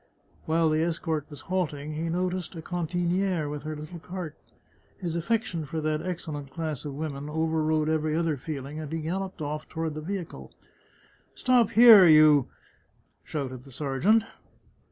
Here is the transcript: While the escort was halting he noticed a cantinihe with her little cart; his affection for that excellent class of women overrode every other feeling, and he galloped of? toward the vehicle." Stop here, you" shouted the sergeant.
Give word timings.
While 0.45 0.71
the 0.71 0.81
escort 0.81 1.27
was 1.29 1.41
halting 1.41 1.93
he 1.93 2.09
noticed 2.09 2.55
a 2.55 2.61
cantinihe 2.63 3.47
with 3.47 3.61
her 3.61 3.75
little 3.75 3.99
cart; 3.99 4.35
his 4.97 5.15
affection 5.15 5.63
for 5.63 5.79
that 5.79 6.01
excellent 6.01 6.49
class 6.49 6.85
of 6.85 6.95
women 6.95 7.29
overrode 7.29 7.87
every 7.87 8.15
other 8.15 8.35
feeling, 8.35 8.79
and 8.79 8.91
he 8.91 9.01
galloped 9.01 9.43
of? 9.43 9.69
toward 9.69 9.93
the 9.93 10.01
vehicle." 10.01 10.51
Stop 11.35 11.69
here, 11.69 12.07
you" 12.07 12.47
shouted 13.23 13.63
the 13.63 13.71
sergeant. 13.71 14.23